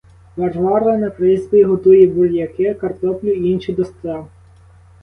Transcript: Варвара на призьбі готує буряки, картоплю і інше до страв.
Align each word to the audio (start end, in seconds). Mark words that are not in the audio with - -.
Варвара 0.35 0.97
на 0.97 1.09
призьбі 1.11 1.63
готує 1.63 2.07
буряки, 2.07 2.73
картоплю 2.73 3.29
і 3.31 3.49
інше 3.49 3.73
до 3.73 3.85
страв. 3.85 4.29